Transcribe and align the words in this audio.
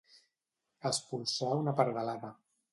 Espolsar 0.91 1.53
una 1.61 1.77
pardalada. 1.83 2.35